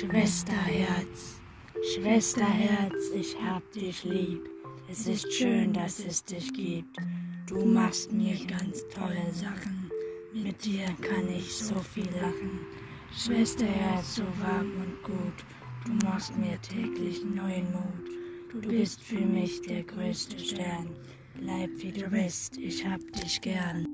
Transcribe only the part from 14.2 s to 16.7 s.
warm und gut. Du machst mir